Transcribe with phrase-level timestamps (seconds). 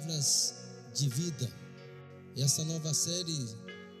[0.00, 0.54] palavras
[0.94, 1.50] de vida.
[2.36, 3.48] Essa nova série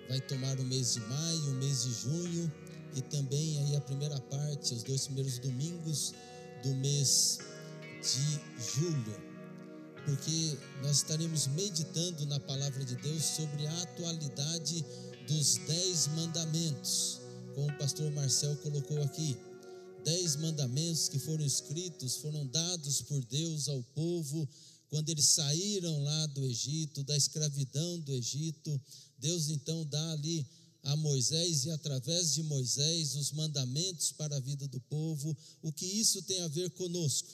[0.08, 2.52] vai tomar o mês de maio, o mês de junho
[2.94, 6.14] e também aí a primeira parte, os dois primeiros domingos
[6.62, 7.38] do mês
[8.00, 8.40] de
[8.74, 9.30] julho.
[10.04, 14.84] Porque nós estaremos meditando na palavra de Deus sobre a atualidade
[15.28, 17.20] dos dez mandamentos,
[17.54, 19.36] como o pastor Marcel colocou aqui.
[20.02, 24.48] Dez mandamentos que foram escritos, foram dados por Deus ao povo
[24.90, 28.78] quando eles saíram lá do Egito, da escravidão do Egito,
[29.18, 30.44] Deus então dá ali
[30.82, 35.36] a Moisés e através de Moisés os mandamentos para a vida do povo.
[35.62, 37.28] O que isso tem a ver conosco?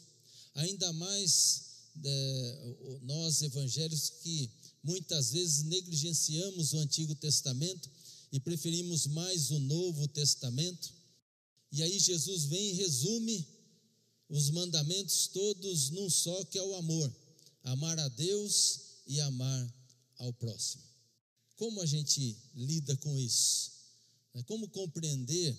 [0.55, 1.63] Ainda mais
[2.05, 4.51] é, nós evangélicos que
[4.83, 7.91] muitas vezes negligenciamos o Antigo Testamento
[8.33, 10.93] e preferimos mais o Novo Testamento.
[11.73, 13.47] E aí Jesus vem e resume
[14.29, 17.26] os mandamentos todos num só, que é o amor
[17.67, 19.75] amar a Deus e amar
[20.19, 20.85] ao próximo.
[21.57, 23.73] Como a gente lida com isso?
[24.33, 25.59] Né, como compreender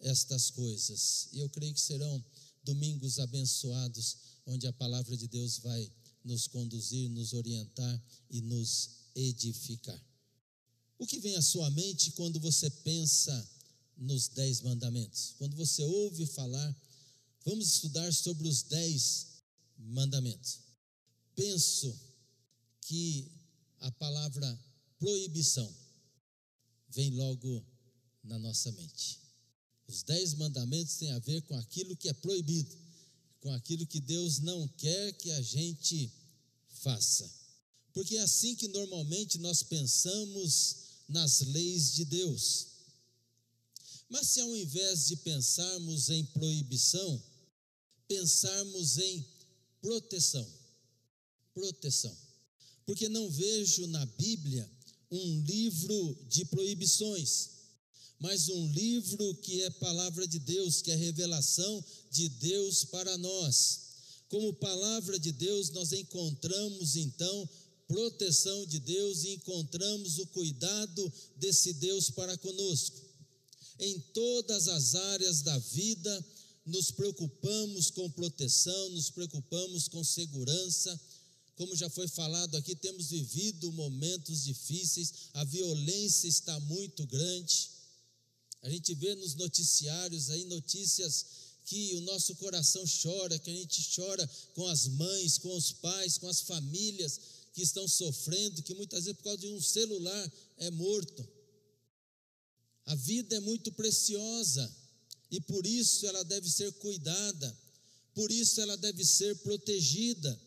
[0.00, 1.28] estas coisas?
[1.32, 2.22] E eu creio que serão
[2.64, 4.16] domingos abençoados,
[4.46, 5.90] onde a palavra de Deus vai
[6.24, 10.02] nos conduzir, nos orientar e nos edificar.
[10.98, 13.50] O que vem à sua mente quando você pensa
[13.96, 15.34] nos dez mandamentos?
[15.38, 16.76] Quando você ouve falar,
[17.44, 19.26] vamos estudar sobre os dez
[19.78, 20.63] mandamentos
[21.34, 21.96] penso
[22.80, 23.30] que
[23.80, 24.58] a palavra
[24.98, 25.72] proibição
[26.88, 27.64] vem logo
[28.22, 29.20] na nossa mente.
[29.86, 32.74] Os dez mandamentos têm a ver com aquilo que é proibido,
[33.40, 36.10] com aquilo que Deus não quer que a gente
[36.80, 37.30] faça.
[37.92, 40.76] Porque é assim que normalmente nós pensamos
[41.08, 42.68] nas leis de Deus.
[44.08, 47.22] Mas se ao invés de pensarmos em proibição,
[48.08, 49.26] pensarmos em
[49.80, 50.63] proteção
[51.54, 52.16] proteção.
[52.84, 54.70] Porque não vejo na Bíblia
[55.10, 57.50] um livro de proibições,
[58.18, 63.80] mas um livro que é palavra de Deus, que é revelação de Deus para nós.
[64.28, 67.48] Como palavra de Deus, nós encontramos então
[67.86, 73.00] proteção de Deus e encontramos o cuidado desse Deus para conosco.
[73.78, 76.26] Em todas as áreas da vida,
[76.64, 80.98] nos preocupamos com proteção, nos preocupamos com segurança
[81.56, 87.70] como já foi falado aqui, temos vivido momentos difíceis, a violência está muito grande.
[88.62, 91.26] A gente vê nos noticiários aí notícias
[91.64, 96.18] que o nosso coração chora, que a gente chora com as mães, com os pais,
[96.18, 97.20] com as famílias
[97.52, 101.26] que estão sofrendo, que muitas vezes por causa de um celular é morto.
[102.86, 104.70] A vida é muito preciosa
[105.30, 107.58] e por isso ela deve ser cuidada,
[108.14, 110.38] por isso ela deve ser protegida.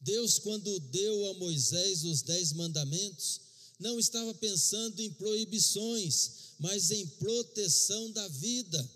[0.00, 3.40] Deus, quando deu a Moisés os dez mandamentos,
[3.78, 8.90] não estava pensando em proibições, mas em proteção da vida.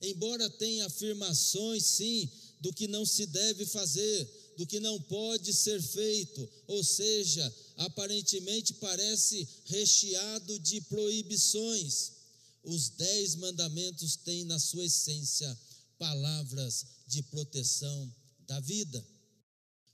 [0.00, 2.28] Embora tenha afirmações, sim,
[2.60, 8.74] do que não se deve fazer, do que não pode ser feito, ou seja, aparentemente
[8.74, 12.12] parece recheado de proibições.
[12.64, 15.58] Os dez mandamentos têm na sua essência
[15.98, 18.14] palavras de proteção
[18.46, 19.04] da vida.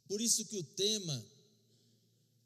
[0.08, 1.26] Por isso que o tema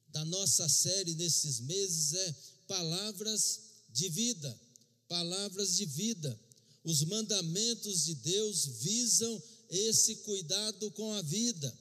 [0.09, 2.37] da nossa série nesses meses é
[2.67, 4.61] palavras de vida,
[5.09, 6.39] palavras de vida.
[6.85, 11.73] Os mandamentos de Deus visam esse cuidado com a vida.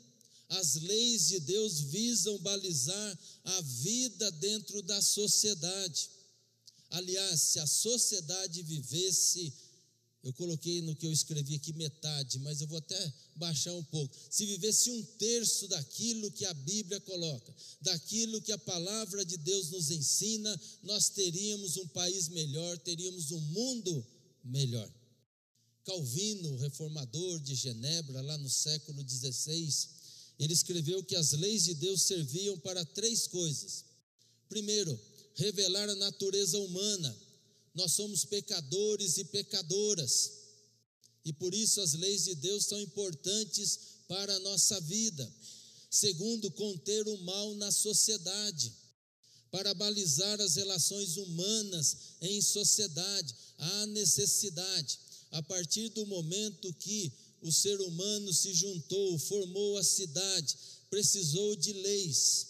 [0.50, 6.09] As leis de Deus visam balizar a vida dentro da sociedade.
[6.92, 9.52] Aliás, se a sociedade vivesse
[10.23, 14.15] eu coloquei no que eu escrevi aqui metade, mas eu vou até baixar um pouco.
[14.29, 19.71] Se vivesse um terço daquilo que a Bíblia coloca, daquilo que a palavra de Deus
[19.71, 24.06] nos ensina, nós teríamos um país melhor, teríamos um mundo
[24.44, 24.91] melhor.
[25.83, 29.89] Calvino, reformador de Genebra, lá no século XVI,
[30.38, 33.85] ele escreveu que as leis de Deus serviam para três coisas.
[34.47, 35.00] Primeiro,
[35.33, 37.31] revelar a natureza humana
[37.73, 40.31] nós somos pecadores e pecadoras.
[41.23, 45.31] E por isso as leis de Deus são importantes para a nossa vida.
[45.89, 48.73] Segundo, conter o mal na sociedade,
[49.51, 53.35] para balizar as relações humanas em sociedade.
[53.57, 54.97] Há necessidade,
[55.31, 60.57] a partir do momento que o ser humano se juntou, formou a cidade,
[60.89, 62.47] precisou de leis.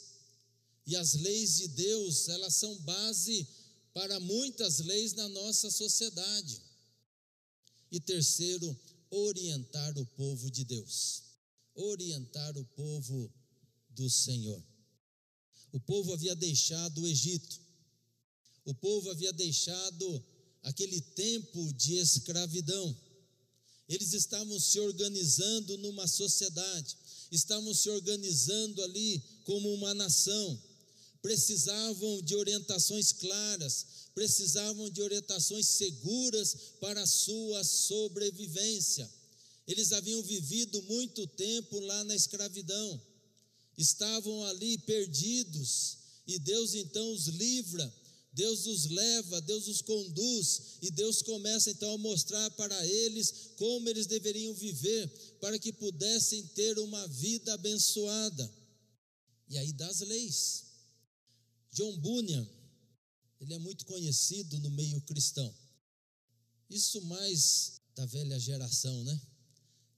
[0.86, 3.48] E as leis de Deus, elas são base
[3.94, 6.62] para muitas leis na nossa sociedade.
[7.92, 8.78] E terceiro,
[9.10, 11.24] orientar o povo de Deus,
[11.76, 13.32] orientar o povo
[13.90, 14.64] do Senhor.
[15.72, 17.60] O povo havia deixado o Egito.
[18.66, 20.24] O povo havia deixado
[20.64, 22.96] aquele tempo de escravidão.
[23.90, 26.98] Eles estavam se organizando numa sociedade,
[27.32, 30.62] estavam se organizando ali como uma nação.
[31.22, 33.86] Precisavam de orientações claras,
[34.16, 39.10] precisavam de orientações seguras para a sua sobrevivência.
[39.68, 43.02] Eles haviam vivido muito tempo lá na escravidão,
[43.78, 48.02] estavam ali perdidos, e Deus então os livra
[48.34, 53.90] Deus os leva, Deus os conduz, e Deus começa então a mostrar para eles como
[53.90, 55.08] eles deveriam viver,
[55.42, 58.52] para que pudessem ter uma vida abençoada.
[59.50, 60.71] E aí das leis.
[61.72, 62.48] John Bunyan,
[63.40, 65.54] ele é muito conhecido no meio cristão.
[66.70, 69.22] Isso mais da velha geração, né?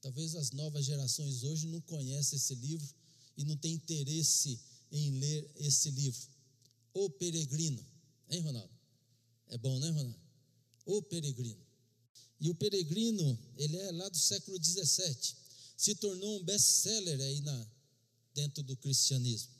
[0.00, 2.94] Talvez as novas gerações hoje não conhecem esse livro
[3.36, 4.60] e não têm interesse
[4.92, 6.28] em ler esse livro.
[6.92, 7.84] O Peregrino.
[8.28, 8.70] Hein, Ronaldo?
[9.48, 10.18] É bom, né, Ronaldo?
[10.86, 11.64] O Peregrino.
[12.40, 15.36] E o Peregrino, ele é lá do século 17.
[15.76, 17.66] Se tornou um best-seller aí na,
[18.34, 19.53] dentro do cristianismo.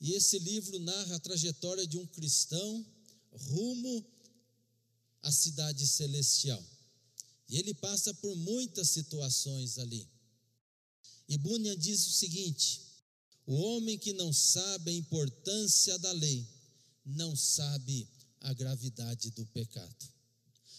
[0.00, 2.86] E esse livro narra a trajetória de um cristão
[3.32, 4.06] rumo
[5.22, 6.64] à cidade celestial.
[7.48, 10.08] E ele passa por muitas situações ali.
[11.28, 12.82] E Bunyan diz o seguinte:
[13.46, 16.46] o homem que não sabe a importância da lei
[17.04, 18.08] não sabe
[18.40, 20.08] a gravidade do pecado.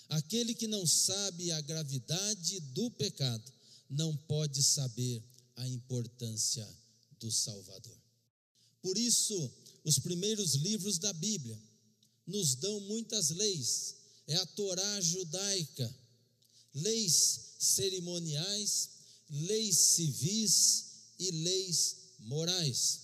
[0.07, 3.51] Aquele que não sabe a gravidade do pecado
[3.89, 5.24] não pode saber
[5.56, 6.68] a importância
[7.19, 8.08] do Salvador.
[8.81, 9.51] Por isso,
[9.83, 11.59] os primeiros livros da Bíblia
[12.25, 13.95] nos dão muitas leis.
[14.27, 15.95] É a Torá judaica,
[16.75, 18.89] leis cerimoniais,
[19.29, 20.85] leis civis
[21.17, 22.99] e leis morais.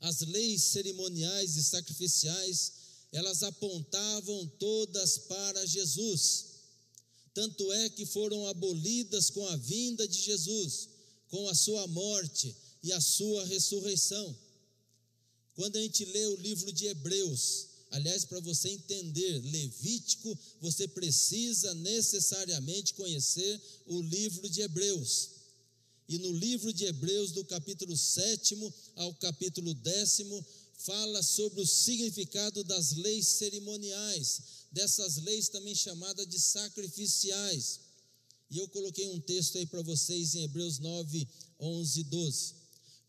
[0.00, 2.72] As leis cerimoniais e sacrificiais,
[3.12, 6.46] elas apontavam todas para Jesus.
[7.34, 10.88] Tanto é que foram abolidas com a vinda de Jesus,
[11.28, 14.36] com a sua morte e a sua ressurreição.
[15.54, 21.74] Quando a gente lê o livro de Hebreus, aliás, para você entender Levítico, você precisa
[21.74, 25.30] necessariamente conhecer o livro de Hebreus.
[26.08, 28.56] E no livro de Hebreus, do capítulo 7
[28.96, 30.22] ao capítulo 10,
[30.78, 34.40] fala sobre o significado das leis cerimoniais,
[34.72, 37.80] dessas leis também chamadas de sacrificiais.
[38.50, 41.28] E eu coloquei um texto aí para vocês em Hebreus 9,
[41.60, 42.61] 11 e 12.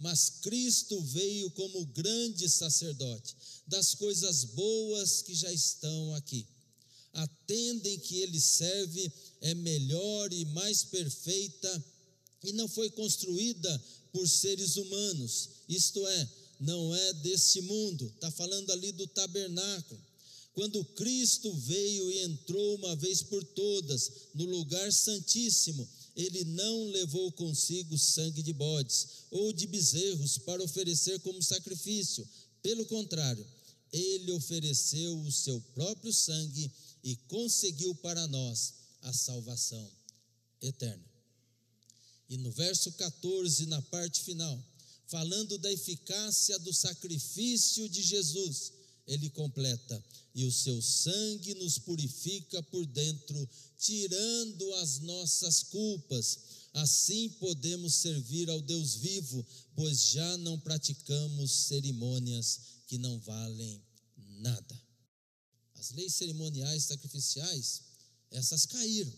[0.04, 6.46] Mas Cristo veio como grande sacerdote das coisas boas que já estão aqui.
[7.14, 9.10] Atendem que ele serve
[9.40, 11.86] é melhor e mais perfeita
[12.44, 16.30] e não foi construída por seres humanos, isto é,
[16.60, 20.02] não é desse mundo, está falando ali do tabernáculo.
[20.54, 27.32] Quando Cristo veio e entrou uma vez por todas no lugar santíssimo, ele não levou
[27.32, 32.28] consigo sangue de bodes ou de bezerros para oferecer como sacrifício.
[32.62, 33.46] Pelo contrário,
[33.92, 36.72] ele ofereceu o seu próprio sangue
[37.04, 39.92] e conseguiu para nós a salvação
[40.62, 41.04] eterna.
[42.30, 44.64] E no verso 14, na parte final,
[45.08, 48.72] falando da eficácia do sacrifício de Jesus,
[49.08, 50.04] ele completa:
[50.36, 56.40] e o seu sangue nos purifica por dentro, tirando as nossas culpas.
[56.74, 59.46] Assim podemos servir ao Deus vivo,
[59.76, 63.80] pois já não praticamos cerimônias que não valem
[64.40, 64.82] nada.
[65.76, 67.82] As leis cerimoniais sacrificiais,
[68.32, 69.14] essas caíram.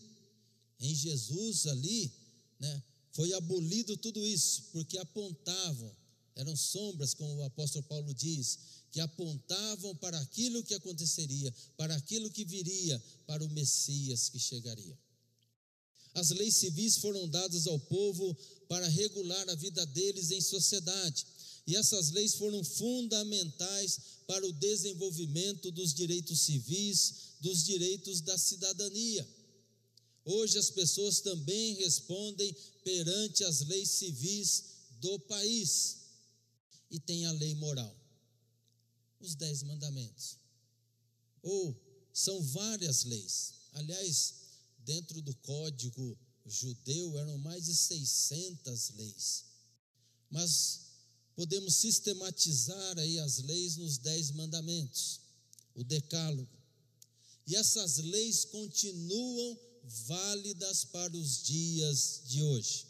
[0.80, 2.12] Em Jesus ali,
[2.60, 5.96] né, foi abolido tudo isso, porque apontavam,
[6.34, 8.58] eram sombras, como o apóstolo Paulo diz,
[8.96, 14.98] que apontavam para aquilo que aconteceria, para aquilo que viria, para o Messias que chegaria.
[16.14, 18.34] As leis civis foram dadas ao povo
[18.66, 21.26] para regular a vida deles em sociedade,
[21.66, 29.28] e essas leis foram fundamentais para o desenvolvimento dos direitos civis, dos direitos da cidadania.
[30.24, 34.64] Hoje as pessoas também respondem perante as leis civis
[35.02, 35.98] do país.
[36.90, 37.94] E tem a lei moral,
[39.20, 40.38] os dez mandamentos.
[41.42, 41.74] Ou
[42.12, 43.54] são várias leis.
[43.72, 44.34] Aliás,
[44.84, 49.44] dentro do código judeu eram mais de 600 leis.
[50.30, 50.80] Mas
[51.34, 55.20] podemos sistematizar aí as leis nos dez mandamentos,
[55.74, 56.56] o decálogo.
[57.46, 59.58] E essas leis continuam
[60.06, 62.86] válidas para os dias de hoje.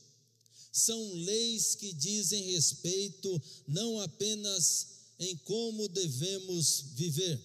[0.72, 7.40] São leis que dizem respeito não apenas em como devemos viver,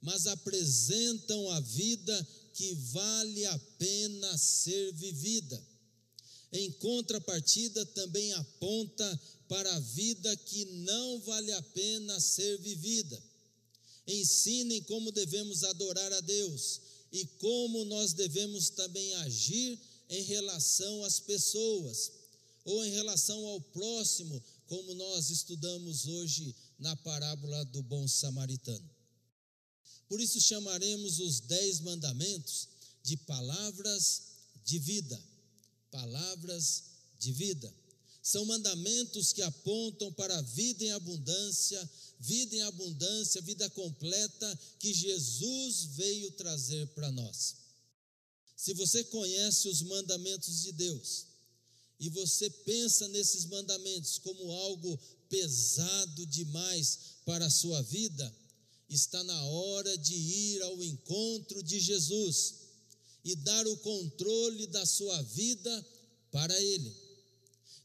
[0.00, 5.62] mas apresentam a vida que vale a pena ser vivida.
[6.52, 13.22] Em contrapartida, também aponta para a vida que não vale a pena ser vivida.
[14.06, 16.80] Ensinem como devemos adorar a Deus
[17.10, 19.78] e como nós devemos também agir
[20.08, 22.12] em relação às pessoas
[22.64, 28.90] ou em relação ao próximo, como nós estudamos hoje na parábola do bom samaritano.
[30.08, 32.68] Por isso chamaremos os dez mandamentos
[33.02, 34.22] de palavras
[34.64, 35.22] de vida.
[35.90, 36.82] Palavras
[37.18, 37.72] de vida.
[38.22, 44.92] São mandamentos que apontam para a vida em abundância, vida em abundância, vida completa que
[44.92, 47.56] Jesus veio trazer para nós.
[48.56, 51.26] Se você conhece os mandamentos de Deus
[51.98, 54.98] e você pensa nesses mandamentos como algo
[55.32, 58.36] pesado demais para a sua vida,
[58.86, 62.56] está na hora de ir ao encontro de Jesus
[63.24, 65.86] e dar o controle da sua vida
[66.30, 66.94] para Ele.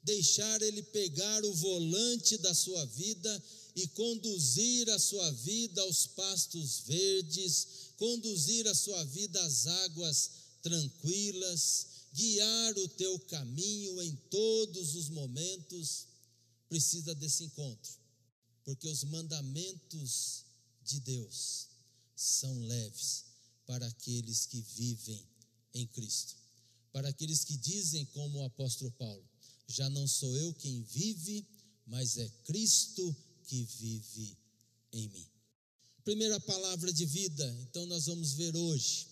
[0.04, 3.44] Deixar Ele pegar o volante da sua vida
[3.78, 11.88] e conduzir a sua vida aos pastos verdes, conduzir a sua vida às águas tranquilas,
[12.14, 16.08] guiar o teu caminho em todos os momentos,
[16.70, 17.92] precisa desse encontro,
[18.64, 20.46] porque os mandamentos
[20.84, 21.68] de Deus
[22.16, 23.26] são leves
[23.66, 25.26] para aqueles que vivem
[25.74, 26.36] em Cristo.
[26.92, 29.24] Para aqueles que dizem, como o apóstolo Paulo,
[29.68, 31.46] já não sou eu quem vive,
[31.86, 34.38] mas é Cristo que vive
[34.94, 35.28] em mim.
[36.04, 39.08] Primeira palavra de vida, então nós vamos ver hoje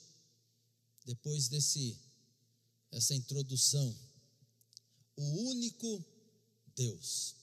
[1.06, 1.98] depois desse
[2.92, 3.96] essa introdução,
[5.18, 6.04] o único
[6.76, 7.35] Deus,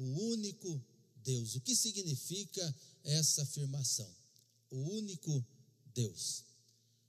[0.00, 0.82] o único
[1.22, 1.54] Deus.
[1.54, 4.10] O que significa essa afirmação?
[4.70, 5.44] O único
[5.94, 6.42] Deus.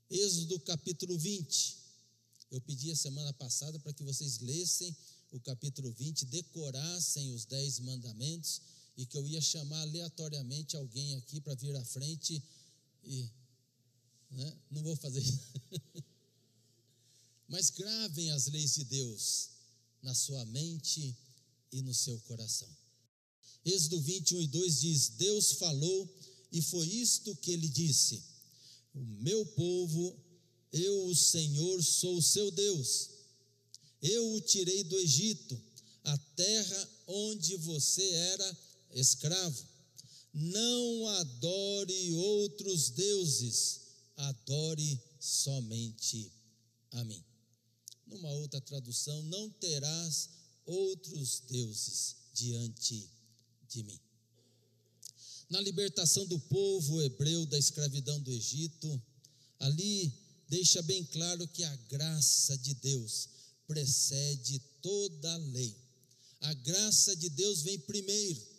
[0.10, 1.78] Êxodo capítulo 20.
[2.52, 4.94] Eu pedi a semana passada para que vocês lessem
[5.32, 8.62] o capítulo 20, decorassem os dez mandamentos
[8.98, 12.44] e que eu ia chamar aleatoriamente alguém aqui para vir à frente
[13.06, 13.30] e
[14.32, 14.58] né?
[14.70, 15.40] Não vou fazer isso.
[17.48, 19.50] Mas gravem as leis de Deus
[20.02, 21.16] na sua mente
[21.72, 22.70] e no seu coração.
[23.66, 26.10] Êxodo 21 e 2 diz: Deus falou
[26.52, 28.24] e foi isto que ele disse:
[28.94, 30.16] O meu povo,
[30.72, 33.10] eu, o Senhor, sou o seu Deus.
[34.02, 35.62] Eu o tirei do Egito,
[36.04, 38.58] a terra onde você era
[38.94, 39.64] escravo.
[40.34, 43.82] Não adore outros deuses
[44.16, 46.32] adore somente
[46.92, 47.24] a mim.
[48.08, 50.30] Numa outra tradução, não terás
[50.66, 53.21] outros deuses diante de
[53.84, 54.00] mim.
[55.50, 59.02] Na libertação do povo hebreu da escravidão do Egito,
[59.60, 60.14] ali
[60.48, 63.28] deixa bem claro que a graça de Deus
[63.68, 65.76] precede toda a lei.
[66.42, 68.51] A graça de Deus vem primeiro.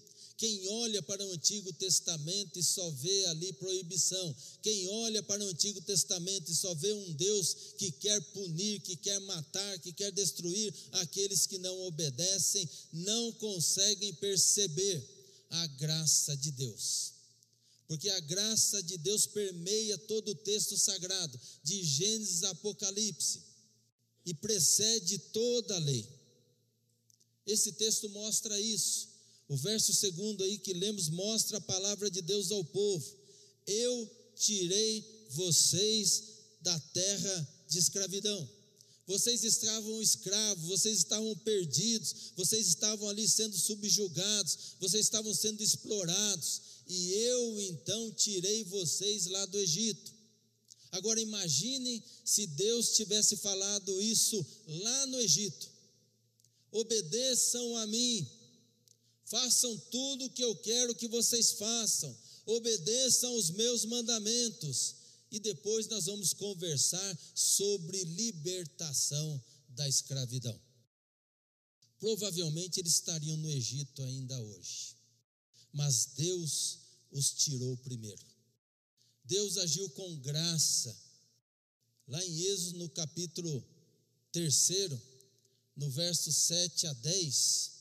[0.42, 5.46] Quem olha para o Antigo Testamento e só vê ali proibição, quem olha para o
[5.46, 10.10] Antigo Testamento e só vê um Deus que quer punir, que quer matar, que quer
[10.10, 15.00] destruir aqueles que não obedecem, não conseguem perceber
[15.48, 17.12] a graça de Deus.
[17.86, 23.44] Porque a graça de Deus permeia todo o texto sagrado, de Gênesis a Apocalipse,
[24.26, 26.04] e precede toda a lei.
[27.46, 29.11] Esse texto mostra isso.
[29.52, 33.04] O verso segundo aí que lemos mostra a palavra de Deus ao povo.
[33.66, 36.22] Eu tirei vocês
[36.62, 38.48] da terra de escravidão.
[39.06, 46.62] Vocês estavam escravos, vocês estavam perdidos, vocês estavam ali sendo subjugados, vocês estavam sendo explorados,
[46.88, 50.14] e eu então tirei vocês lá do Egito.
[50.92, 55.68] Agora imagine se Deus tivesse falado isso lá no Egito:
[56.70, 58.26] obedeçam a mim,
[59.32, 64.96] façam tudo o que eu quero que vocês façam, obedeçam os meus mandamentos.
[65.30, 70.60] E depois nós vamos conversar sobre libertação da escravidão.
[71.98, 74.94] Provavelmente eles estariam no Egito ainda hoje,
[75.72, 78.26] mas Deus os tirou primeiro.
[79.24, 80.94] Deus agiu com graça.
[82.06, 83.64] Lá em Êxodo, no capítulo
[84.30, 84.68] 3,
[85.74, 87.71] no verso 7 a 10,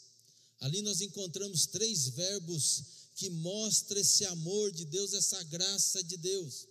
[0.61, 2.83] Ali nós encontramos três verbos
[3.15, 6.67] que mostram esse amor de Deus, essa graça de Deus.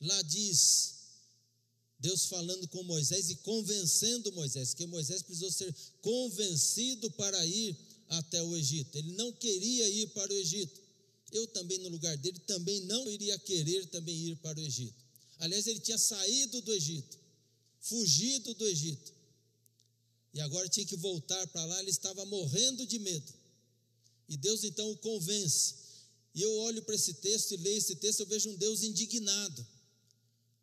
[0.00, 0.94] Lá diz,
[2.00, 7.76] Deus falando com Moisés e convencendo Moisés, que Moisés precisou ser convencido para ir
[8.08, 8.98] até o Egito.
[8.98, 10.80] Ele não queria ir para o Egito.
[11.30, 14.94] Eu também, no lugar dele, também não iria querer também ir para o Egito.
[15.38, 17.18] Aliás, ele tinha saído do Egito,
[17.80, 19.19] fugido do Egito.
[20.32, 23.32] E agora tinha que voltar para lá, ele estava morrendo de medo.
[24.28, 25.74] E Deus então o convence.
[26.34, 29.66] E eu olho para esse texto e leio esse texto, eu vejo um Deus indignado.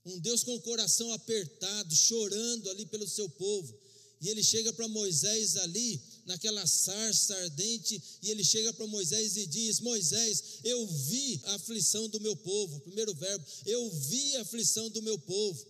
[0.06, 3.78] Um Deus com o coração apertado, chorando ali pelo seu povo.
[4.22, 9.46] E ele chega para Moisés ali, naquela sarça ardente, e ele chega para Moisés e
[9.46, 12.80] diz: Moisés, eu vi a aflição do meu povo.
[12.80, 15.66] Primeiro verbo, eu vi a aflição do meu povo.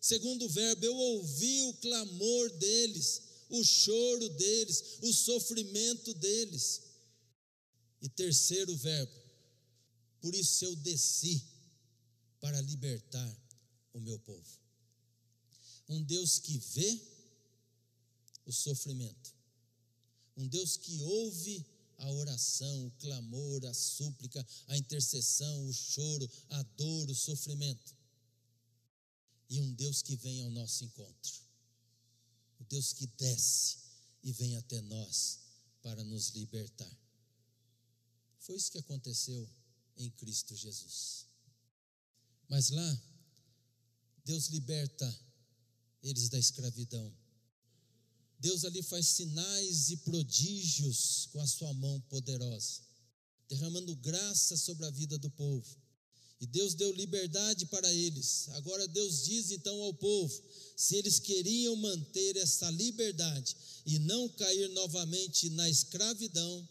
[0.00, 6.82] Segundo verbo, eu ouvi o clamor deles, o choro deles, o sofrimento deles.
[8.00, 9.12] E terceiro verbo,
[10.20, 11.44] por isso eu desci
[12.40, 13.36] para libertar
[13.92, 14.58] o meu povo.
[15.88, 17.00] Um Deus que vê
[18.46, 19.34] o sofrimento,
[20.36, 21.66] um Deus que ouve
[21.98, 27.96] a oração, o clamor, a súplica, a intercessão, o choro, a dor, o sofrimento.
[29.50, 31.47] E um Deus que vem ao nosso encontro.
[32.68, 33.78] Deus que desce
[34.22, 35.40] e vem até nós
[35.82, 36.90] para nos libertar.
[38.40, 39.48] Foi isso que aconteceu
[39.96, 41.26] em Cristo Jesus.
[42.48, 43.02] Mas lá,
[44.24, 45.20] Deus liberta
[46.02, 47.12] eles da escravidão.
[48.38, 52.82] Deus ali faz sinais e prodígios com a sua mão poderosa,
[53.48, 55.76] derramando graça sobre a vida do povo.
[56.40, 58.48] E Deus deu liberdade para eles.
[58.50, 60.42] Agora Deus diz então ao povo:
[60.76, 66.68] se eles queriam manter essa liberdade e não cair novamente na escravidão,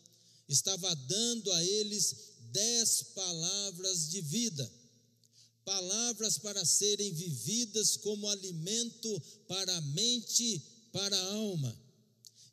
[0.47, 2.15] estava dando a eles
[2.51, 4.71] dez palavras de vida,
[5.65, 10.61] palavras para serem vividas como alimento para a mente
[10.93, 11.87] para a alma.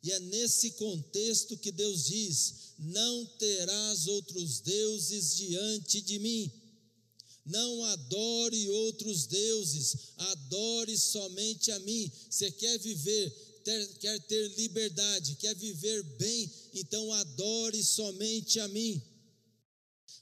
[0.03, 6.51] E é nesse contexto que Deus diz: Não terás outros deuses diante de mim.
[7.45, 12.11] Não adore outros deuses, adore somente a mim.
[12.29, 13.29] Você quer viver,
[13.63, 19.01] ter, quer ter liberdade, quer viver bem, então adore somente a mim.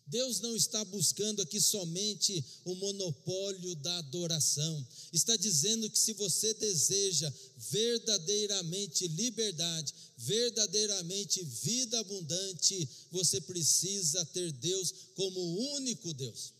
[0.06, 6.54] Deus não está buscando aqui somente o monopólio da adoração, está dizendo que se você
[6.56, 15.40] deseja verdadeiramente liberdade, verdadeiramente vida abundante, você precisa ter Deus como
[15.76, 16.54] único Deus.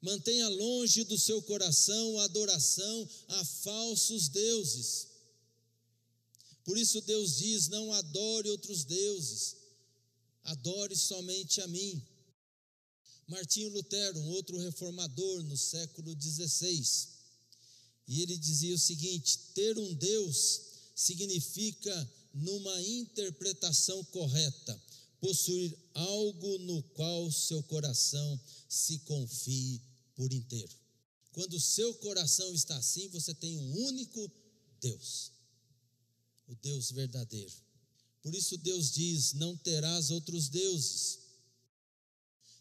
[0.00, 5.08] Mantenha longe do seu coração a adoração a falsos deuses.
[6.64, 9.56] Por isso Deus diz: não adore outros deuses,
[10.44, 12.00] adore somente a mim.
[13.26, 17.08] Martinho Lutero, um outro reformador no século XVI,
[18.06, 20.60] e ele dizia o seguinte: ter um Deus
[20.94, 24.80] significa, numa interpretação correta,
[25.20, 29.80] possuir algo no qual seu coração se confie
[30.14, 30.72] por inteiro.
[31.32, 34.30] Quando o seu coração está assim, você tem um único
[34.80, 35.32] Deus,
[36.46, 37.52] o Deus verdadeiro.
[38.22, 41.20] Por isso Deus diz: não terás outros deuses.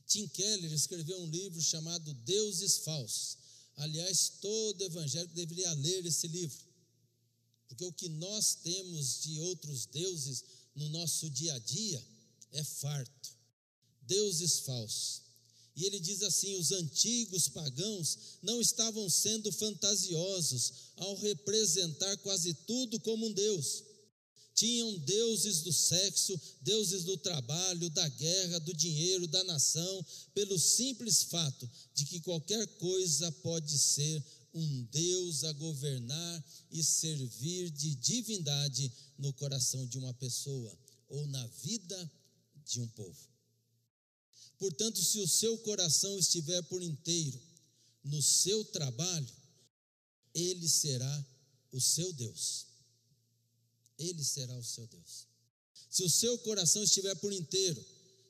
[0.08, 3.38] Tim Keller escreveu um livro chamado Deuses Falsos.
[3.76, 6.58] Aliás, todo evangélico deveria ler esse livro,
[7.68, 10.44] porque o que nós temos de outros deuses
[10.74, 12.04] no nosso dia a dia
[12.52, 13.38] é farto.
[14.02, 15.22] Deuses falsos.
[15.76, 23.00] E ele diz assim: os antigos pagãos não estavam sendo fantasiosos ao representar quase tudo
[23.02, 23.84] como um Deus
[24.58, 31.22] tinham deuses do sexo, deuses do trabalho, da guerra, do dinheiro, da nação, pelo simples
[31.26, 34.24] fato de que qualquer coisa pode ser
[34.56, 40.76] um Deus a governar e servir de divindade no coração de uma pessoa
[41.08, 42.12] ou na vida
[42.68, 43.28] de um povo.
[44.60, 47.40] Portanto, se o seu coração estiver por inteiro
[48.04, 49.36] no seu trabalho,
[50.34, 51.26] ele será
[51.72, 52.66] o seu Deus.
[53.98, 55.28] Ele será o seu Deus.
[55.90, 57.84] Se o seu coração estiver por inteiro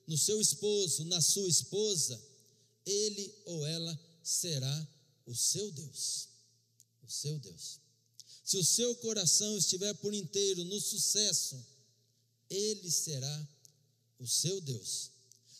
[0.06, 2.20] no seu esposo, na sua esposa,
[2.84, 4.88] ele ou ela será
[5.26, 6.28] o seu Deus.
[7.02, 7.80] O seu Deus.
[8.44, 11.62] Se o seu coração estiver por inteiro no sucesso,
[12.48, 13.48] ele será
[14.18, 15.10] o seu Deus.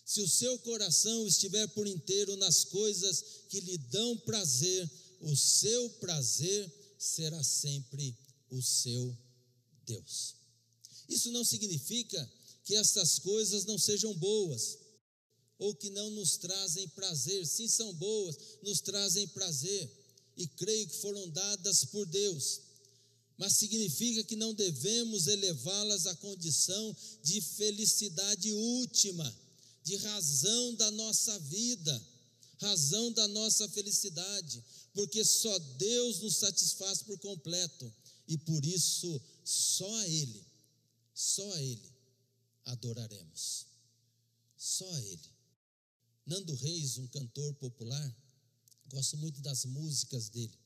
[0.04, 4.90] Se o seu coração estiver por inteiro nas coisas que lhe dão prazer,
[5.20, 8.16] o seu prazer será sempre
[8.50, 9.16] o seu
[9.84, 10.34] Deus.
[11.08, 12.30] Isso não significa
[12.64, 14.78] que essas coisas não sejam boas
[15.58, 17.46] ou que não nos trazem prazer.
[17.46, 19.90] Sim, são boas, nos trazem prazer
[20.36, 22.60] e creio que foram dadas por Deus.
[23.38, 29.36] Mas significa que não devemos elevá-las à condição de felicidade última,
[29.84, 32.02] de razão da nossa vida,
[32.58, 37.94] razão da nossa felicidade, porque só Deus nos satisfaz por completo
[38.26, 40.44] e por isso só a Ele,
[41.14, 41.98] só a Ele
[42.64, 43.66] adoraremos.
[44.56, 45.30] Só a Ele.
[46.26, 48.16] Nando Reis, um cantor popular,
[48.90, 50.58] gosto muito das músicas dele.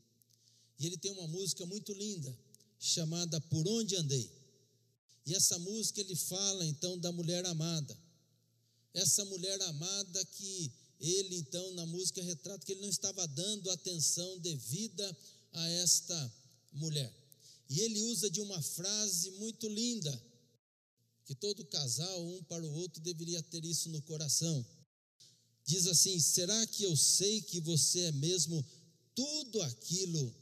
[0.78, 2.37] E ele tem uma música muito linda,
[2.83, 4.29] chamada Por Onde Andei.
[5.25, 7.97] E essa música ele fala então da mulher amada.
[8.92, 14.38] Essa mulher amada que ele então na música retrata que ele não estava dando atenção
[14.40, 15.16] devida
[15.53, 16.35] a esta
[16.73, 17.12] mulher.
[17.71, 20.23] E ele usa de uma frase muito linda,
[21.25, 24.66] que todo casal, um para o outro, deveria ter isso no coração.
[25.64, 28.64] Diz assim: Será que eu sei que você é mesmo
[29.14, 30.35] tudo aquilo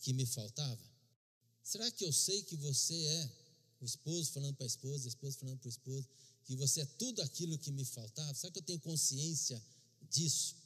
[0.00, 0.93] que me faltava?
[1.64, 3.30] Será que eu sei que você é
[3.80, 6.06] o esposo falando para a esposa, a esposa falando para o esposo,
[6.44, 8.34] que você é tudo aquilo que me faltava?
[8.34, 9.60] Será que eu tenho consciência
[10.10, 10.56] disso?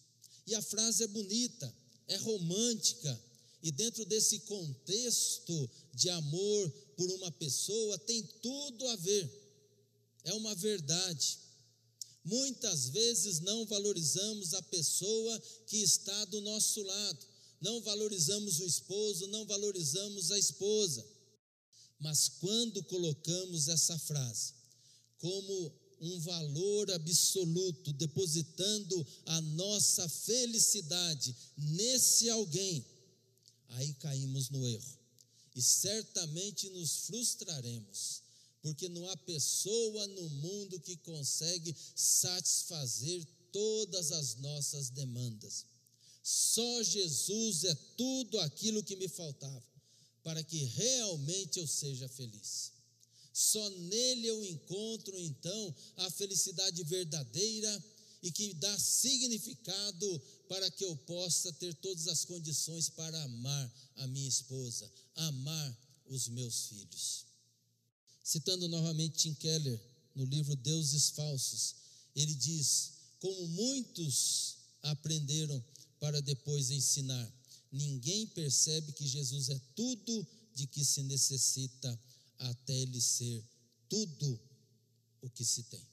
[0.44, 1.72] E a frase é bonita,
[2.08, 3.22] é romântica,
[3.62, 9.30] e dentro desse contexto de amor por uma pessoa, tem tudo a ver,
[10.24, 11.38] é uma verdade.
[12.24, 17.26] Muitas vezes não valorizamos a pessoa que está do nosso lado,
[17.60, 21.04] não valorizamos o esposo, não valorizamos a esposa.
[21.98, 24.54] Mas quando colocamos essa frase
[25.18, 32.84] como um valor absoluto, depositando a nossa felicidade nesse alguém,
[33.70, 34.98] aí caímos no erro
[35.54, 38.22] e certamente nos frustraremos,
[38.62, 45.66] porque não há pessoa no mundo que consegue satisfazer todas as nossas demandas.
[46.30, 49.64] Só Jesus é tudo aquilo que me faltava
[50.22, 52.70] para que realmente eu seja feliz.
[53.32, 57.84] Só nele eu encontro então a felicidade verdadeira
[58.22, 64.06] e que dá significado para que eu possa ter todas as condições para amar a
[64.08, 67.24] minha esposa, amar os meus filhos.
[68.22, 69.80] Citando novamente Tim Keller
[70.14, 71.74] no livro Deuses Falsos,
[72.14, 75.64] ele diz: Como muitos aprenderam
[76.00, 77.32] para depois ensinar,
[77.72, 82.00] ninguém percebe que Jesus é tudo de que se necessita
[82.38, 83.44] até ele ser
[83.88, 84.40] tudo
[85.20, 85.86] o que se tem.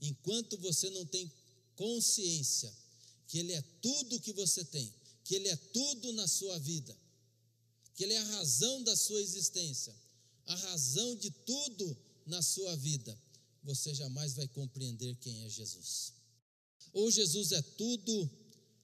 [0.00, 1.30] Enquanto você não tem
[1.76, 2.72] consciência
[3.28, 4.92] que Ele é tudo o que você tem,
[5.24, 6.96] que Ele é tudo na sua vida,
[7.94, 9.94] que Ele é a razão da sua existência,
[10.46, 13.18] a razão de tudo na sua vida,
[13.62, 16.12] você jamais vai compreender quem é Jesus.
[16.92, 18.30] Ou Jesus é tudo,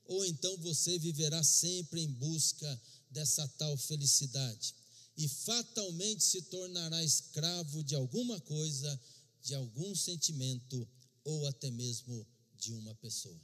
[0.09, 4.75] ou então você viverá sempre em busca dessa tal felicidade
[5.17, 9.01] e fatalmente se tornará escravo de alguma coisa,
[9.43, 10.89] de algum sentimento
[11.25, 13.41] ou até mesmo de uma pessoa.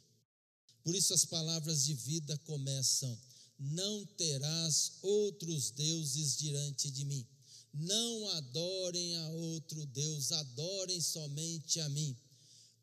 [0.83, 3.19] Por isso as palavras de vida começam:
[3.59, 7.27] Não terás outros deuses diante de mim.
[7.73, 12.17] Não adorem a outro Deus, adorem somente a mim.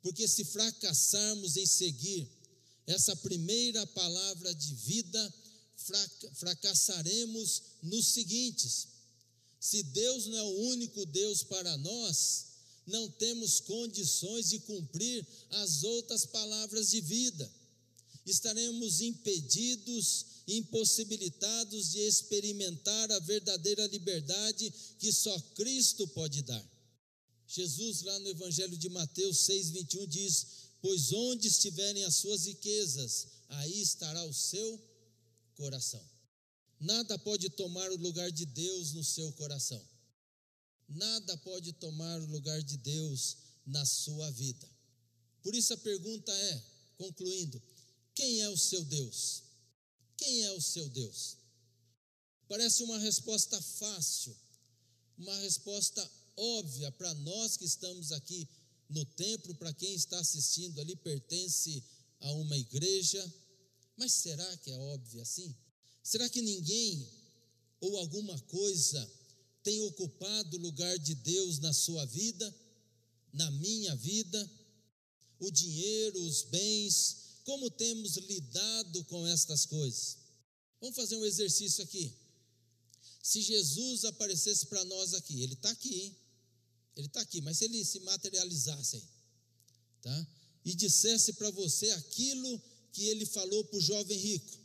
[0.02, 2.30] Porque se fracassarmos em seguir
[2.88, 5.34] essa primeira palavra de vida,
[6.34, 8.88] fracassaremos nos seguintes:
[9.60, 12.46] se Deus não é o único Deus para nós,
[12.88, 17.52] não temos condições de cumprir as outras palavras de vida.
[18.26, 26.72] Estaremos impedidos, impossibilitados de experimentar a verdadeira liberdade que só Cristo pode dar.
[27.48, 30.48] Jesus, lá no Evangelho de Mateus 6,21, diz:
[30.82, 34.82] Pois onde estiverem as suas riquezas, aí estará o seu
[35.56, 36.04] coração.
[36.80, 39.82] Nada pode tomar o lugar de Deus no seu coração.
[40.90, 44.68] Nada pode tomar o lugar de Deus na sua vida.
[45.44, 46.64] Por isso a pergunta é,
[46.98, 47.62] concluindo:
[48.16, 49.44] quem é o seu Deus?
[50.18, 51.38] Quem é o seu Deus?
[52.48, 54.36] Parece uma resposta fácil,
[55.18, 58.48] uma resposta óbvia para nós que estamos aqui
[58.92, 61.84] no templo, para quem está assistindo ali, pertence
[62.20, 63.34] a uma igreja.
[63.98, 65.56] Mas será que é óbvio assim?
[66.04, 67.08] Será que ninguém
[67.80, 69.12] ou alguma coisa
[69.64, 72.56] tem ocupado o lugar de Deus na sua vida,
[73.34, 74.52] na minha vida?
[75.40, 80.18] O dinheiro, os bens, como temos lidado com estas coisas?
[80.80, 82.14] Vamos fazer um exercício aqui.
[83.24, 86.16] Se Jesus aparecesse para nós aqui, ele está aqui, hein?
[86.96, 89.02] Ele está aqui, mas se ele se materializasse
[90.02, 90.28] tá?
[90.66, 94.58] E dissesse para você aquilo que ele falou para o jovem rico.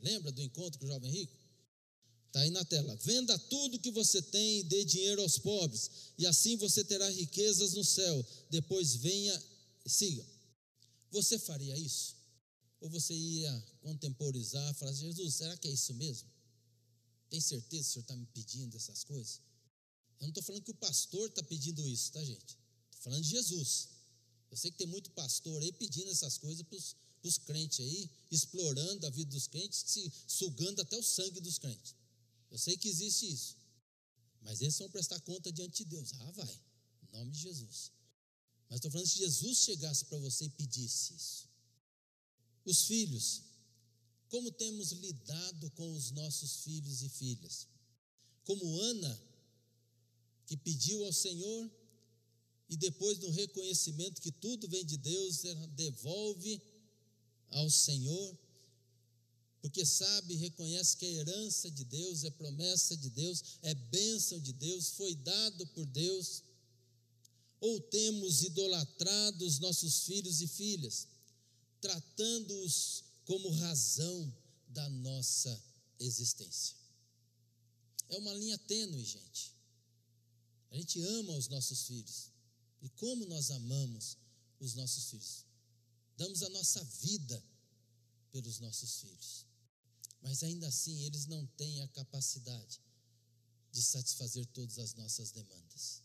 [0.00, 1.32] Lembra do encontro com o jovem rico?
[2.26, 2.94] Está aí na tela.
[2.96, 7.74] Venda tudo que você tem e dê dinheiro aos pobres, e assim você terá riquezas
[7.74, 8.26] no céu.
[8.50, 9.42] Depois venha
[9.84, 10.24] e siga.
[11.10, 12.16] Você faria isso?
[12.80, 16.28] Ou você ia contemporizar, falar: Jesus, será que é isso mesmo?
[17.30, 19.40] Tem certeza que o senhor está me pedindo essas coisas?
[20.24, 22.58] Eu não estou falando que o pastor está pedindo isso, tá, gente?
[22.86, 23.88] Estou falando de Jesus.
[24.50, 29.06] Eu sei que tem muito pastor aí pedindo essas coisas para os crentes aí, explorando
[29.06, 31.94] a vida dos crentes, se sugando até o sangue dos crentes.
[32.50, 33.56] Eu sei que existe isso.
[34.40, 36.12] Mas eles vão prestar conta diante de Deus.
[36.14, 36.60] Ah, vai.
[37.02, 37.92] Em nome de Jesus.
[38.70, 41.48] Mas estou falando se Jesus chegasse para você e pedisse isso.
[42.64, 43.42] Os filhos.
[44.30, 47.68] Como temos lidado com os nossos filhos e filhas?
[48.44, 49.33] Como Ana,
[50.46, 51.70] que pediu ao Senhor
[52.68, 56.60] e depois no reconhecimento que tudo vem de Deus, ela devolve
[57.50, 58.38] ao Senhor
[59.64, 64.52] porque sabe, reconhece que é herança de Deus, é promessa de Deus, é bênção de
[64.52, 66.42] Deus, foi dado por Deus.
[67.60, 71.08] Ou temos idolatrado os nossos filhos e filhas,
[71.80, 74.30] tratando-os como razão
[74.68, 75.64] da nossa
[75.98, 76.76] existência.
[78.10, 79.54] É uma linha tênue, gente.
[80.74, 82.32] A gente ama os nossos filhos.
[82.82, 84.18] E como nós amamos
[84.58, 85.44] os nossos filhos?
[86.16, 87.40] Damos a nossa vida
[88.32, 89.46] pelos nossos filhos.
[90.20, 92.80] Mas ainda assim, eles não têm a capacidade
[93.70, 96.02] de satisfazer todas as nossas demandas.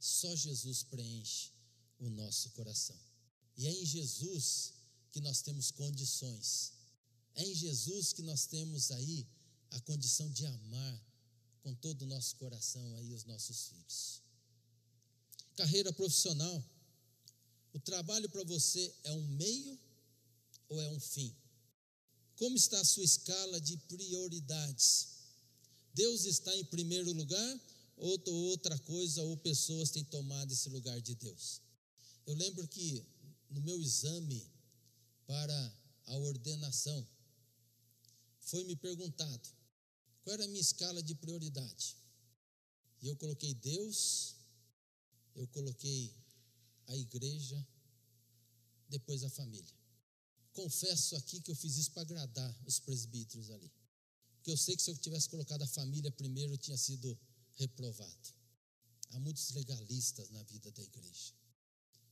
[0.00, 1.50] Só Jesus preenche
[1.98, 2.98] o nosso coração.
[3.54, 4.72] E é em Jesus
[5.12, 6.72] que nós temos condições.
[7.34, 9.28] É em Jesus que nós temos aí
[9.72, 11.07] a condição de amar
[11.62, 14.22] com todo o nosso coração aí os nossos filhos.
[15.56, 16.64] Carreira profissional.
[17.72, 19.78] O trabalho para você é um meio
[20.68, 21.34] ou é um fim?
[22.36, 25.08] Como está a sua escala de prioridades?
[25.94, 27.60] Deus está em primeiro lugar
[27.96, 28.18] ou
[28.50, 31.60] outra coisa ou pessoas têm tomado esse lugar de Deus?
[32.26, 33.04] Eu lembro que
[33.50, 34.46] no meu exame
[35.26, 35.74] para
[36.06, 37.06] a ordenação
[38.40, 39.57] foi me perguntado
[40.22, 41.96] qual era a minha escala de prioridade.
[43.00, 44.36] E eu coloquei Deus,
[45.34, 46.14] eu coloquei
[46.86, 47.66] a igreja,
[48.88, 49.78] depois a família
[50.58, 53.70] confesso aqui que eu fiz isso para agradar os presbíteros ali.
[54.34, 57.16] Porque eu sei que se eu tivesse colocado a família primeiro, eu tinha sido
[57.54, 58.28] reprovado.
[59.10, 61.32] Há muitos legalistas na vida da igreja.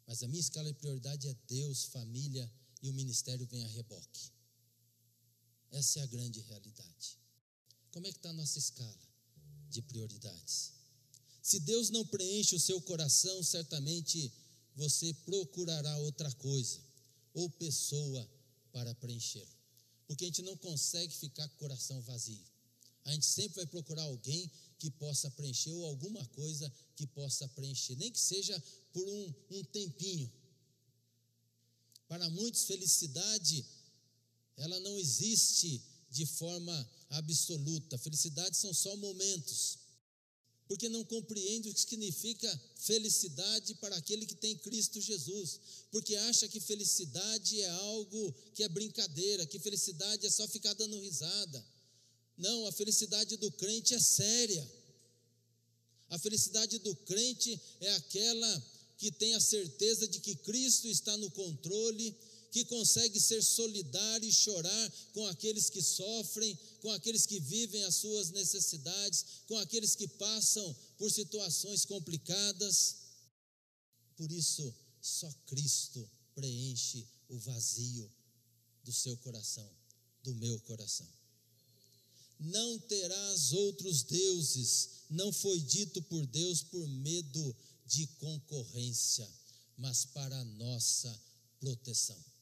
[0.07, 2.49] Mas a minha escala de prioridade é Deus, família
[2.81, 4.31] e o ministério vem a reboque.
[5.73, 7.19] Essa é a grande realidade.
[7.97, 9.09] Como é que está a nossa escala
[9.71, 10.73] de prioridades?
[11.41, 14.31] Se Deus não preenche o seu coração, certamente
[14.75, 16.79] você procurará outra coisa
[17.33, 18.31] ou pessoa
[18.71, 19.49] para preenchê-lo.
[20.07, 22.45] Porque a gente não consegue ficar com o coração vazio.
[23.07, 27.97] A gente sempre vai procurar alguém que possa preencher ou alguma coisa que possa preencher,
[27.97, 30.31] nem que seja por um, um tempinho.
[32.07, 33.65] Para muitos, felicidade,
[34.59, 37.99] ela não existe de forma absoluta.
[37.99, 39.79] Felicidade são só momentos
[40.69, 45.61] porque não compreende o que significa felicidade para aquele que tem Cristo Jesus,
[45.93, 50.99] porque acha que felicidade é algo que é brincadeira, que felicidade é só ficar dando
[50.99, 51.65] risada.
[52.37, 54.69] Não, a felicidade do crente é séria.
[56.11, 61.31] A felicidade do crente é aquela que tem a certeza de que Cristo está no
[61.31, 62.17] controle
[62.57, 67.97] que consegue ser solidário e chorar com aqueles que sofrem, com aqueles que vivem as
[67.97, 72.97] suas necessidades, com aqueles que passam por situações complicadas.
[74.17, 78.11] Por isso, só Cristo preenche o vazio
[78.85, 79.71] do seu coração,
[80.23, 81.13] do meu coração.
[82.41, 89.31] Não terás outros deuses, não foi dito por Deus por medo de concorrência,
[89.77, 91.21] mas para nossa
[91.61, 92.36] proteção.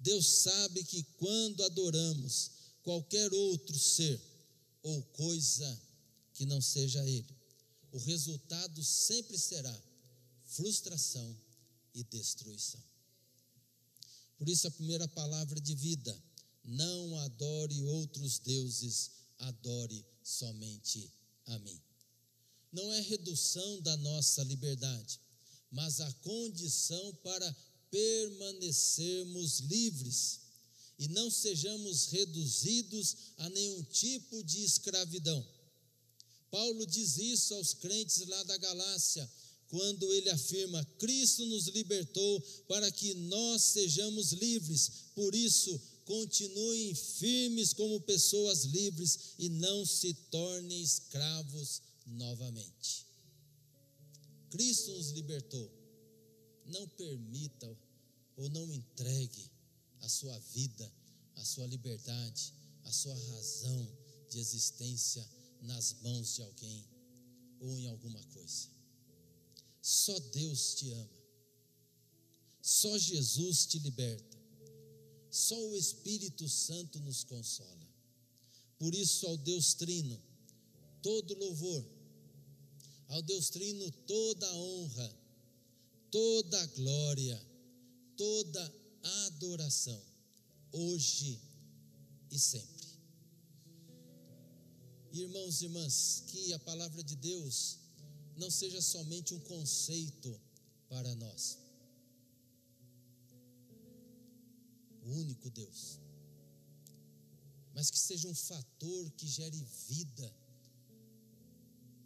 [0.00, 2.50] Deus sabe que quando adoramos
[2.82, 4.20] qualquer outro ser
[4.82, 5.80] ou coisa
[6.32, 7.36] que não seja Ele,
[7.92, 9.82] o resultado sempre será
[10.44, 11.36] frustração
[11.94, 12.82] e destruição.
[14.38, 16.18] Por isso, a primeira palavra de vida:
[16.64, 21.12] não adore outros deuses, adore somente
[21.46, 21.78] a mim.
[22.72, 25.20] Não é redução da nossa liberdade,
[25.70, 27.56] mas a condição para
[27.90, 30.40] permanecermos livres
[30.98, 35.46] e não sejamos reduzidos a nenhum tipo de escravidão.
[36.50, 39.30] Paulo diz isso aos crentes lá da Galácia,
[39.68, 47.72] quando ele afirma: Cristo nos libertou para que nós sejamos livres, por isso continuem firmes
[47.72, 53.06] como pessoas livres e não se tornem escravos novamente.
[54.50, 55.79] Cristo nos libertou.
[56.70, 57.78] Não permita
[58.36, 59.50] ou não entregue
[60.00, 60.90] a sua vida,
[61.36, 62.54] a sua liberdade,
[62.84, 63.88] a sua razão
[64.30, 65.26] de existência
[65.62, 66.84] nas mãos de alguém
[67.60, 68.68] ou em alguma coisa.
[69.82, 71.20] Só Deus te ama.
[72.62, 74.38] Só Jesus te liberta.
[75.30, 77.88] Só o Espírito Santo nos consola.
[78.78, 80.20] Por isso, ao Deus Trino,
[81.02, 81.84] todo louvor,
[83.08, 85.19] ao Deus Trino, toda honra,
[86.10, 87.40] toda glória,
[88.16, 88.74] toda
[89.26, 90.02] adoração,
[90.72, 91.40] hoje
[92.30, 92.88] e sempre.
[95.12, 97.78] Irmãos e irmãs, que a palavra de Deus
[98.36, 100.40] não seja somente um conceito
[100.88, 101.58] para nós,
[105.02, 105.98] o único Deus,
[107.74, 110.34] mas que seja um fator que gere vida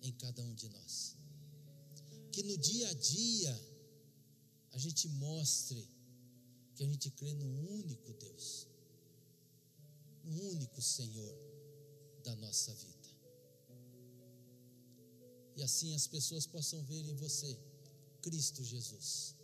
[0.02, 1.16] em cada um de nós.
[2.30, 3.73] Que no dia a dia
[4.74, 5.88] a gente mostre
[6.74, 8.66] que a gente crê no único Deus,
[10.24, 11.34] no único Senhor
[12.24, 13.08] da nossa vida.
[15.56, 17.56] E assim as pessoas possam ver em você
[18.20, 19.36] Cristo Jesus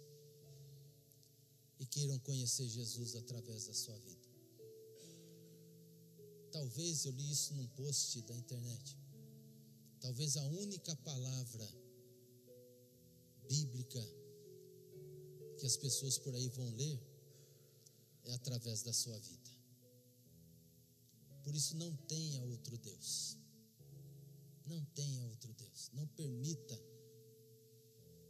[1.79, 4.29] e queiram conhecer Jesus através da sua vida.
[6.51, 8.99] Talvez eu li isso num post da internet.
[10.01, 11.69] Talvez a única palavra
[13.49, 14.20] bíblica
[15.61, 16.99] que as pessoas por aí vão ler
[18.25, 19.51] é através da sua vida.
[21.45, 23.37] Por isso, não tenha outro Deus.
[24.65, 25.91] Não tenha outro Deus.
[25.93, 26.81] Não permita,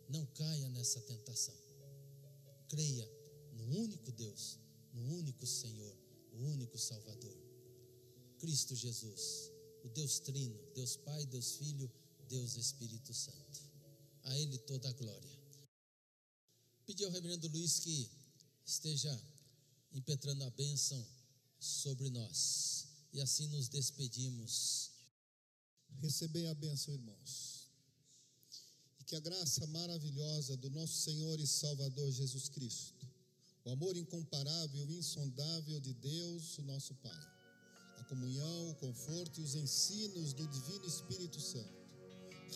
[0.08, 1.54] não caia nessa tentação.
[2.68, 3.08] Creia
[3.52, 4.58] no único Deus,
[4.92, 5.96] no único Senhor,
[6.32, 7.36] o único Salvador,
[8.38, 9.52] Cristo Jesus,
[9.84, 11.90] o Deus Trino, Deus Pai, Deus Filho,
[12.28, 13.70] Deus Espírito Santo.
[14.24, 15.39] A Ele toda a glória.
[16.90, 18.10] Pedi ao reverendo Luiz que
[18.66, 19.16] esteja
[19.92, 21.00] impetrando a bênção
[21.60, 22.88] sobre nós.
[23.12, 24.90] E assim nos despedimos.
[26.00, 27.68] Recebei a bênção, irmãos.
[28.98, 33.06] E que a graça maravilhosa do nosso Senhor e Salvador Jesus Cristo
[33.64, 37.24] o amor incomparável e insondável de Deus, o nosso Pai,
[37.98, 41.78] a comunhão, o conforto e os ensinos do Divino Espírito Santo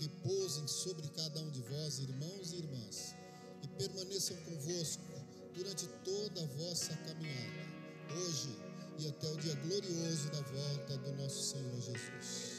[0.01, 3.15] repousem sobre cada um de vós, irmãos e irmãs,
[3.65, 5.03] e permaneçam convosco
[5.55, 7.65] durante toda a vossa caminhada,
[8.15, 8.55] hoje
[8.99, 12.54] e até o dia glorioso da volta do nosso Senhor Jesus.